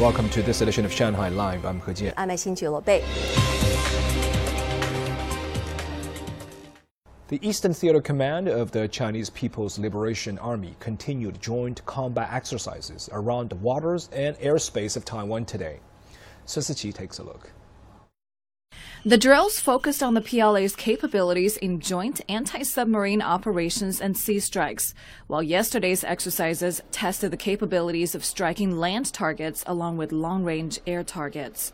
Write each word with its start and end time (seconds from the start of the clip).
Welcome 0.00 0.30
to 0.30 0.40
this 0.40 0.62
edition 0.62 0.86
of 0.86 0.92
Shanghai 0.92 1.28
Live. 1.28 1.66
I'm 1.66 1.78
He 1.80 1.92
Jian. 1.92 2.14
I'm 2.16 2.30
Xin 2.30 2.84
Bei. 2.86 3.04
The 7.28 7.38
Eastern 7.46 7.74
Theater 7.74 8.00
Command 8.00 8.48
of 8.48 8.70
the 8.70 8.88
Chinese 8.88 9.28
People's 9.28 9.78
Liberation 9.78 10.38
Army 10.38 10.74
continued 10.80 11.38
joint 11.42 11.84
combat 11.84 12.32
exercises 12.32 13.10
around 13.12 13.50
the 13.50 13.56
waters 13.56 14.08
and 14.14 14.38
airspace 14.38 14.96
of 14.96 15.04
Taiwan 15.04 15.44
today. 15.44 15.80
Sun 16.46 16.62
Siqi 16.62 16.94
takes 16.94 17.18
a 17.18 17.22
look. 17.22 17.52
The 19.02 19.16
drills 19.16 19.58
focused 19.58 20.02
on 20.02 20.12
the 20.12 20.20
PLA's 20.20 20.76
capabilities 20.76 21.56
in 21.56 21.80
joint 21.80 22.20
anti-submarine 22.28 23.22
operations 23.22 23.98
and 23.98 24.14
sea 24.14 24.38
strikes, 24.40 24.92
while 25.26 25.42
yesterday's 25.42 26.04
exercises 26.04 26.82
tested 26.90 27.30
the 27.30 27.38
capabilities 27.38 28.14
of 28.14 28.26
striking 28.26 28.78
land 28.78 29.10
targets 29.14 29.64
along 29.66 29.96
with 29.96 30.12
long-range 30.12 30.80
air 30.86 31.02
targets. 31.02 31.72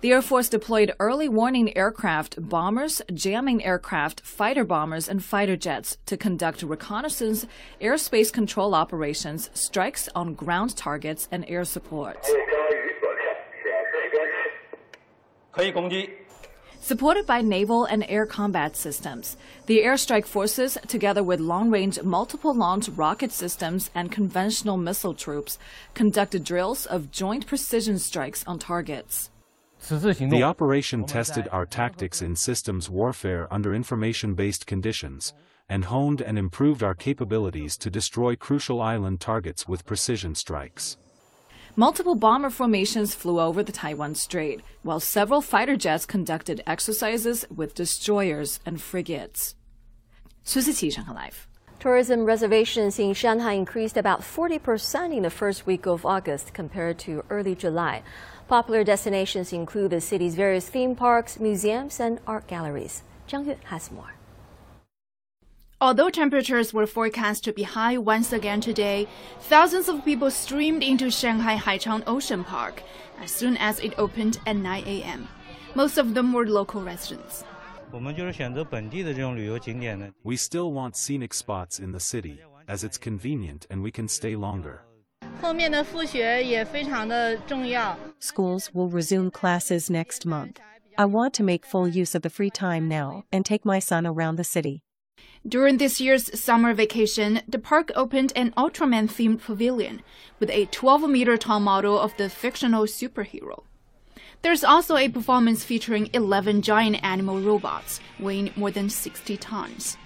The 0.00 0.10
Air 0.10 0.20
Force 0.20 0.48
deployed 0.48 0.92
early 0.98 1.28
warning 1.28 1.76
aircraft, 1.76 2.48
bombers, 2.48 3.00
jamming 3.14 3.64
aircraft, 3.64 4.22
fighter 4.22 4.64
bombers, 4.64 5.08
and 5.08 5.22
fighter 5.22 5.56
jets 5.56 5.96
to 6.06 6.16
conduct 6.16 6.64
reconnaissance, 6.64 7.46
airspace 7.80 8.32
control 8.32 8.74
operations, 8.74 9.48
strikes 9.54 10.08
on 10.16 10.34
ground 10.34 10.76
targets, 10.76 11.28
and 11.30 11.44
air 11.46 11.64
support. 11.64 12.26
Supported 16.84 17.24
by 17.24 17.40
naval 17.40 17.86
and 17.86 18.04
air 18.10 18.26
combat 18.26 18.76
systems, 18.76 19.38
the 19.64 19.78
airstrike 19.78 20.26
forces, 20.26 20.76
together 20.86 21.22
with 21.22 21.40
long 21.40 21.70
range 21.70 22.02
multiple 22.02 22.54
launch 22.54 22.90
rocket 22.90 23.32
systems 23.32 23.90
and 23.94 24.12
conventional 24.12 24.76
missile 24.76 25.14
troops, 25.14 25.58
conducted 25.94 26.44
drills 26.44 26.84
of 26.84 27.10
joint 27.10 27.46
precision 27.46 27.98
strikes 27.98 28.44
on 28.46 28.58
targets. 28.58 29.30
The 29.88 30.42
operation 30.42 31.06
tested 31.06 31.48
our 31.50 31.64
tactics 31.64 32.20
in 32.20 32.36
systems 32.36 32.90
warfare 32.90 33.48
under 33.50 33.74
information-based 33.74 34.66
conditions, 34.66 35.32
and 35.70 35.86
honed 35.86 36.20
and 36.20 36.38
improved 36.38 36.82
our 36.82 36.94
capabilities 36.94 37.78
to 37.78 37.88
destroy 37.88 38.36
crucial 38.36 38.82
island 38.82 39.22
targets 39.22 39.66
with 39.66 39.86
precision 39.86 40.34
strikes. 40.34 40.98
Multiple 41.76 42.14
bomber 42.14 42.50
formations 42.50 43.16
flew 43.16 43.40
over 43.40 43.64
the 43.64 43.72
Taiwan 43.72 44.14
Strait, 44.14 44.60
while 44.84 45.00
several 45.00 45.40
fighter 45.40 45.76
jets 45.76 46.06
conducted 46.06 46.62
exercises 46.68 47.44
with 47.52 47.74
destroyers 47.74 48.60
and 48.64 48.80
frigates. 48.80 49.56
Live. 50.54 51.48
Tourism 51.80 52.26
reservations 52.26 53.00
in 53.00 53.12
Shanghai 53.12 53.54
increased 53.54 53.96
about 53.96 54.20
40% 54.20 55.16
in 55.16 55.24
the 55.24 55.30
first 55.30 55.66
week 55.66 55.84
of 55.86 56.06
August 56.06 56.54
compared 56.54 56.96
to 57.00 57.24
early 57.28 57.56
July. 57.56 58.04
Popular 58.46 58.84
destinations 58.84 59.52
include 59.52 59.90
the 59.90 60.00
city's 60.00 60.36
various 60.36 60.68
theme 60.68 60.94
parks, 60.94 61.40
museums, 61.40 61.98
and 61.98 62.20
art 62.24 62.46
galleries. 62.46 63.02
Zhang 63.26 63.46
Yue 63.46 63.56
has 63.64 63.90
more. 63.90 64.14
Although 65.84 66.08
temperatures 66.08 66.72
were 66.72 66.86
forecast 66.86 67.44
to 67.44 67.52
be 67.52 67.62
high 67.62 67.98
once 67.98 68.32
again 68.32 68.62
today, 68.62 69.06
thousands 69.40 69.86
of 69.86 70.02
people 70.02 70.30
streamed 70.30 70.82
into 70.82 71.10
Shanghai 71.10 71.56
Haichang 71.56 72.02
Ocean 72.06 72.42
Park 72.42 72.82
as 73.20 73.30
soon 73.30 73.58
as 73.58 73.80
it 73.80 73.92
opened 73.98 74.38
at 74.46 74.56
9 74.56 74.84
a.m. 74.86 75.28
Most 75.74 75.98
of 75.98 76.14
them 76.14 76.32
were 76.32 76.46
local 76.46 76.80
residents. 76.82 77.44
We 80.24 80.36
still 80.38 80.72
want 80.72 80.96
scenic 80.96 81.34
spots 81.34 81.78
in 81.78 81.92
the 81.92 82.00
city, 82.00 82.40
as 82.66 82.82
it's 82.82 82.96
convenient 82.96 83.66
and 83.68 83.82
we 83.82 83.90
can 83.90 84.08
stay 84.08 84.36
longer. 84.36 84.86
Schools 88.20 88.70
will 88.72 88.88
resume 88.88 89.30
classes 89.30 89.90
next 89.90 90.24
month. 90.24 90.60
I 90.96 91.04
want 91.04 91.34
to 91.34 91.42
make 91.42 91.66
full 91.66 91.88
use 91.88 92.14
of 92.14 92.22
the 92.22 92.30
free 92.30 92.50
time 92.50 92.88
now 92.88 93.24
and 93.30 93.44
take 93.44 93.66
my 93.66 93.80
son 93.80 94.06
around 94.06 94.36
the 94.36 94.44
city. 94.44 94.83
During 95.46 95.76
this 95.76 96.00
year's 96.00 96.38
summer 96.40 96.72
vacation, 96.72 97.42
the 97.46 97.58
park 97.58 97.90
opened 97.94 98.32
an 98.34 98.52
Ultraman 98.56 99.08
themed 99.08 99.42
pavilion 99.42 100.02
with 100.40 100.50
a 100.50 100.66
12 100.66 101.08
meter 101.08 101.36
tall 101.36 101.60
model 101.60 101.98
of 101.98 102.16
the 102.16 102.30
fictional 102.30 102.84
superhero. 102.84 103.64
There's 104.40 104.64
also 104.64 104.96
a 104.96 105.08
performance 105.08 105.64
featuring 105.64 106.10
11 106.12 106.62
giant 106.62 107.02
animal 107.02 107.40
robots 107.40 108.00
weighing 108.18 108.52
more 108.56 108.70
than 108.70 108.90
60 108.90 109.36
tons. 109.36 109.96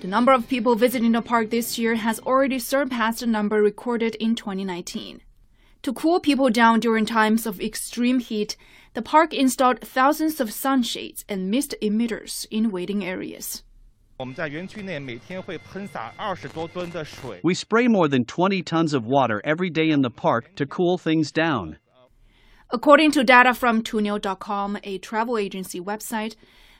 The 0.00 0.06
number 0.06 0.32
of 0.32 0.48
people 0.48 0.76
visiting 0.76 1.12
the 1.12 1.22
park 1.22 1.50
this 1.50 1.76
year 1.76 1.96
has 1.96 2.20
already 2.20 2.60
surpassed 2.60 3.20
the 3.20 3.26
number 3.26 3.60
recorded 3.60 4.14
in 4.16 4.36
2019. 4.36 5.22
To 5.82 5.92
cool 5.92 6.20
people 6.20 6.50
down 6.50 6.80
during 6.80 7.06
times 7.06 7.46
of 7.46 7.60
extreme 7.60 8.20
heat, 8.20 8.56
the 8.94 9.02
park 9.02 9.32
installed 9.32 9.80
thousands 9.80 10.40
of 10.40 10.52
sunshades 10.52 11.24
and 11.28 11.50
mist 11.50 11.74
emitters 11.82 12.46
in 12.50 12.70
waiting 12.70 13.04
areas. 13.04 13.62
We 17.44 17.54
spray 17.54 17.86
more 17.86 18.08
than 18.08 18.24
20 18.24 18.62
tons 18.64 18.92
of 18.92 19.06
water 19.06 19.40
every 19.44 19.70
day 19.70 19.90
in 19.90 20.02
the 20.02 20.10
park 20.10 20.56
to 20.56 20.66
cool 20.66 20.98
things 20.98 21.30
down. 21.30 21.78
According 22.70 23.12
to 23.12 23.22
data 23.22 23.54
from 23.54 23.84
Tuniu.com, 23.84 24.78
a 24.82 24.98
travel 24.98 25.38
agency 25.38 25.80
website, 25.80 26.34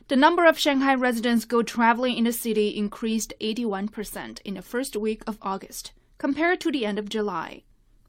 the 0.08 0.16
number 0.16 0.46
of 0.46 0.58
Shanghai 0.58 0.94
residents 0.94 1.44
go 1.44 1.62
traveling 1.62 2.16
in 2.16 2.24
the 2.24 2.32
city 2.32 2.76
increased 2.76 3.32
81% 3.40 4.40
in 4.42 4.54
the 4.54 4.62
first 4.62 4.96
week 4.96 5.22
of 5.26 5.38
August, 5.40 5.92
compared 6.18 6.60
to 6.62 6.72
the 6.72 6.84
end 6.84 6.98
of 6.98 7.08
July. 7.08 7.62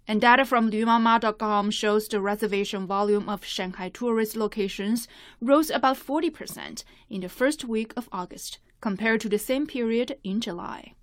And 0.08 0.20
data 0.20 0.44
from 0.44 0.72
Lvmama.com 0.72 1.70
shows 1.70 2.08
the 2.08 2.20
reservation 2.20 2.88
volume 2.88 3.30
of 3.30 3.46
Shanghai 3.46 3.90
tourist 3.90 4.36
locations 4.36 5.08
rose 5.40 5.70
about 5.70 5.98
40% 5.98 6.84
in 7.12 7.22
the 7.22 7.30
first 7.30 7.64
week 7.64 7.94
of 7.96 8.10
August, 8.12 8.58
compared 8.82 9.22
to 9.22 9.30
the 9.30 9.40
same 9.40 9.66
period 9.66 10.18
in 10.24 10.42
July. 10.42 10.94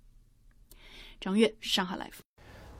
Zhang 1.21 1.37
Yue, 1.37 1.49
Shanghai 1.59 1.97
Live. 1.97 2.21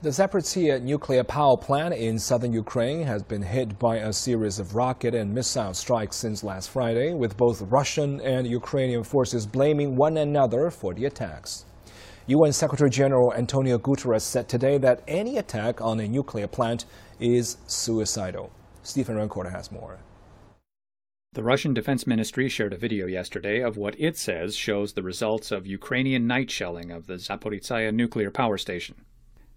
The 0.03 0.09
Zaporizhia 0.09 0.79
nuclear 0.79 1.23
power 1.23 1.57
plant 1.57 1.95
in 1.95 2.19
southern 2.19 2.53
Ukraine 2.53 3.01
has 3.07 3.23
been 3.23 3.41
hit 3.41 3.79
by 3.79 3.95
a 3.95 4.13
series 4.13 4.59
of 4.59 4.75
rocket 4.75 5.15
and 5.15 5.33
missile 5.33 5.73
strikes 5.73 6.15
since 6.15 6.43
last 6.43 6.69
Friday, 6.69 7.15
with 7.15 7.35
both 7.35 7.63
Russian 7.63 8.21
and 8.21 8.45
Ukrainian 8.45 9.03
forces 9.03 9.47
blaming 9.47 9.95
one 9.95 10.17
another 10.17 10.69
for 10.69 10.93
the 10.93 11.05
attacks. 11.05 11.65
UN 12.27 12.53
Secretary 12.53 12.91
General 12.91 13.33
Antonio 13.33 13.79
Guterres 13.79 14.21
said 14.21 14.47
today 14.47 14.77
that 14.77 15.01
any 15.07 15.37
attack 15.37 15.81
on 15.81 15.99
a 15.99 16.07
nuclear 16.07 16.45
plant 16.45 16.85
is 17.19 17.57
suicidal. 17.65 18.51
Stephen 18.83 19.15
Rancourt 19.15 19.51
has 19.51 19.71
more. 19.71 19.97
The 21.37 21.43
Russian 21.43 21.75
Defense 21.75 22.07
Ministry 22.07 22.49
shared 22.49 22.73
a 22.73 22.77
video 22.77 23.05
yesterday 23.05 23.59
of 23.61 23.77
what 23.77 23.93
it 23.99 24.17
says 24.17 24.55
shows 24.55 24.93
the 24.93 25.03
results 25.03 25.51
of 25.51 25.67
Ukrainian 25.67 26.25
night 26.25 26.49
shelling 26.49 26.89
of 26.89 27.05
the 27.05 27.19
Zaporizhia 27.19 27.93
nuclear 27.93 28.31
power 28.31 28.57
station. 28.57 29.05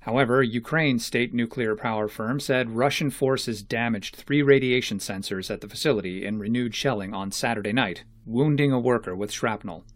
However, 0.01 0.43
Ukraine's 0.43 1.07
state 1.07 1.33
nuclear 1.33 1.75
power 1.75 2.07
firm 2.07 2.39
said 2.39 2.77
Russian 2.77 3.09
forces 3.09 3.63
damaged 3.63 4.15
three 4.15 4.43
radiation 4.43 4.99
sensors 4.99 5.51
at 5.51 5.63
the 5.63 5.71
facility 5.71 6.27
in 6.27 6.39
renewed 6.39 6.75
shelling 6.75 7.15
on 7.15 7.33
Saturday 7.33 7.73
night, 7.73 8.05
wounding 8.27 8.73
a 8.73 8.79
worker 8.79 9.17
with 9.17 9.33
shrapnel. 9.33 9.87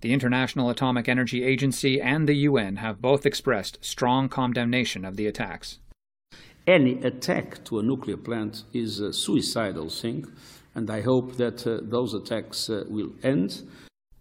The 0.00 0.14
International 0.14 0.70
Atomic 0.70 1.10
Energy 1.10 1.44
Agency 1.44 2.00
and 2.00 2.26
the 2.26 2.36
UN 2.48 2.76
have 2.76 3.02
both 3.02 3.26
expressed 3.26 3.84
strong 3.84 4.30
condemnation 4.30 5.04
of 5.04 5.16
the 5.16 5.26
attacks. 5.26 5.78
Any 6.66 6.94
attack 7.02 7.62
to 7.64 7.78
a 7.78 7.82
nuclear 7.82 8.16
plant 8.16 8.62
is 8.72 8.98
a 8.98 9.12
suicidal 9.12 9.90
thing, 9.90 10.26
and 10.74 10.90
I 10.90 11.02
hope 11.02 11.36
that 11.36 11.66
uh, 11.66 11.80
those 11.82 12.14
attacks 12.14 12.70
uh, 12.70 12.84
will 12.88 13.12
end. 13.22 13.68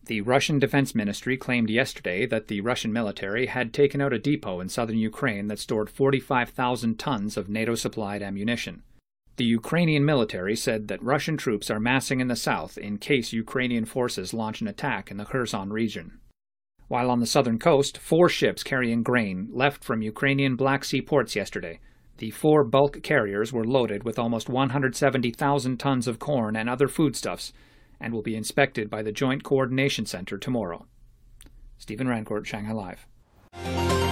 The 0.08 0.20
Russian 0.20 0.60
Defense 0.60 0.94
Ministry 0.94 1.38
claimed 1.38 1.70
yesterday 1.70 2.26
that 2.26 2.50
the 2.50 2.60
Russian 2.60 2.92
military 2.92 3.46
had 3.46 3.72
taken 3.72 4.02
out 4.02 4.12
a 4.12 4.20
depot 4.20 4.60
in 4.60 4.68
southern 4.68 4.98
Ukraine 4.98 5.48
that 5.48 5.60
stored 5.60 5.90
45,000 5.90 7.00
tons 7.00 7.38
of 7.38 7.48
NATO 7.48 7.76
supplied 7.76 8.22
ammunition. 8.22 8.84
The 9.38 9.46
Ukrainian 9.46 10.04
military 10.04 10.58
said 10.58 10.90
that 10.90 11.02
Russian 11.02 11.38
troops 11.38 11.72
are 11.72 11.80
massing 11.80 12.20
in 12.20 12.28
the 12.28 12.36
south 12.36 12.78
in 12.78 12.98
case 12.98 13.32
Ukrainian 13.32 13.86
forces 13.86 14.34
launch 14.34 14.60
an 14.60 14.68
attack 14.68 15.10
in 15.10 15.16
the 15.16 15.26
Kherson 15.26 15.72
region. 15.72 16.20
While 16.90 17.10
on 17.10 17.22
the 17.22 17.26
southern 17.26 17.58
coast, 17.58 17.98
four 17.98 18.28
ships 18.28 18.64
carrying 18.64 19.02
grain 19.02 19.48
left 19.54 19.82
from 19.86 20.02
Ukrainian 20.02 20.58
Black 20.58 20.84
Sea 20.84 21.02
ports 21.02 21.38
yesterday. 21.38 21.80
The 22.24 22.32
four 22.32 22.64
bulk 22.64 23.04
carriers 23.04 23.52
were 23.52 23.66
loaded 23.66 24.06
with 24.06 24.18
almost 24.18 24.48
170,000 24.48 25.78
tons 25.78 26.08
of 26.08 26.20
corn 26.20 26.56
and 26.56 26.70
other 26.70 26.88
foodstuffs 26.88 27.52
and 28.00 28.14
will 28.14 28.22
be 28.22 28.38
inspected 28.38 28.90
by 28.90 29.04
the 29.04 29.12
Joint 29.12 29.44
Coordination 29.44 30.06
Center 30.06 30.38
tomorrow. 30.38 30.86
Stephen 31.78 32.08
Rancourt, 32.08 32.46
Shanghai 32.46 32.72
Live. 32.72 34.03